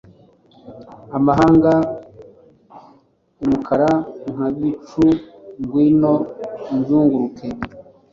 [1.17, 1.71] amahanga,
[3.43, 3.91] umukara
[4.31, 5.03] Nka bicu,
[5.61, 6.13] ngwino
[6.75, 7.47] uzunguruke!'